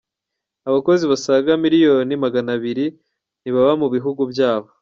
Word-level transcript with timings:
Abakozi 0.69 1.03
basaga 1.11 1.51
Miliyoni 1.63 2.13
maganabiri 2.23 2.85
ntibaba 3.41 3.73
mu 3.81 3.87
bihugu 3.93 4.21
byabo 4.31 4.67